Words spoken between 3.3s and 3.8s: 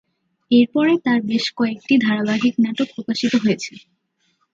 হয়েছে।